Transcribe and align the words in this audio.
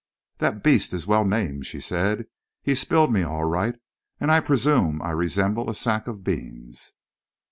"That 0.39 0.63
beast 0.63 0.93
is 0.95 1.05
well 1.05 1.23
named," 1.23 1.67
she 1.67 1.79
said. 1.79 2.25
"He 2.63 2.73
spilled 2.73 3.13
me, 3.13 3.21
all 3.21 3.43
right. 3.43 3.75
And 4.19 4.31
I 4.31 4.39
presume 4.39 4.99
I 4.99 5.11
resembled 5.11 5.69
a 5.69 5.75
sack 5.75 6.07
of 6.07 6.23
beans." 6.23 6.95